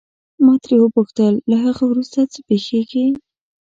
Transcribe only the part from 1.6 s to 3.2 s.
هغه وروسته څه پېښیږي.